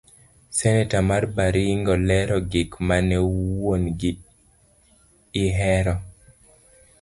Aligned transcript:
Seneta 0.59 0.99
mar 1.09 1.23
Baringo 1.35 1.93
lero 2.07 2.37
gik 2.51 2.71
mane 2.87 3.17
wuon 3.33 3.83
gi 3.99 4.11
ihero. 5.43 5.95